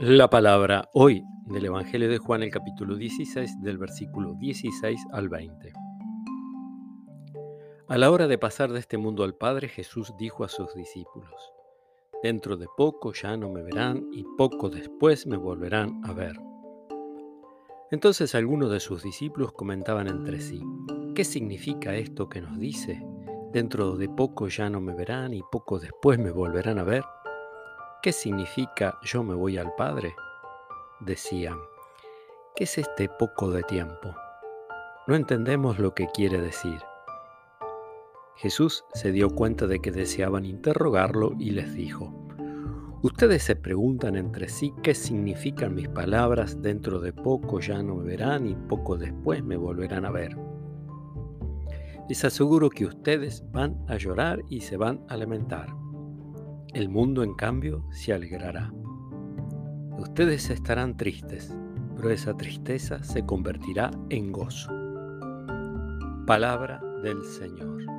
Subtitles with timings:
[0.00, 5.72] La palabra hoy del Evangelio de Juan, el capítulo 16, del versículo 16 al 20.
[7.88, 11.52] A la hora de pasar de este mundo al Padre, Jesús dijo a sus discípulos,
[12.22, 16.38] Dentro de poco ya no me verán y poco después me volverán a ver.
[17.90, 20.62] Entonces algunos de sus discípulos comentaban entre sí,
[21.16, 23.04] ¿qué significa esto que nos dice?
[23.52, 27.02] Dentro de poco ya no me verán y poco después me volverán a ver.
[28.00, 30.14] ¿Qué significa yo me voy al Padre?
[31.00, 31.58] Decían,
[32.54, 34.14] ¿qué es este poco de tiempo?
[35.08, 36.78] No entendemos lo que quiere decir.
[38.36, 42.14] Jesús se dio cuenta de que deseaban interrogarlo y les dijo,
[43.02, 48.04] Ustedes se preguntan entre sí qué significan mis palabras, dentro de poco ya no me
[48.04, 50.36] verán y poco después me volverán a ver.
[52.08, 55.74] Les aseguro que ustedes van a llorar y se van a lamentar
[56.74, 58.72] el mundo, en cambio, se alegrará.
[59.98, 61.56] Ustedes estarán tristes,
[61.96, 64.70] pero esa tristeza se convertirá en gozo.
[66.26, 67.97] Palabra del Señor.